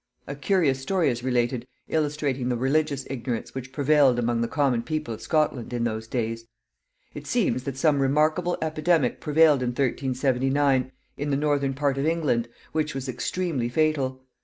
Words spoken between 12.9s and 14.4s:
was extremely fatal.